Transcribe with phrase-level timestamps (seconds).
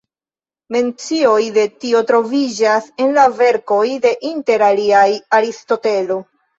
[0.75, 5.09] Mencioj de tio troviĝas en la verkoj de inter aliaj
[5.43, 6.25] Aristotelo.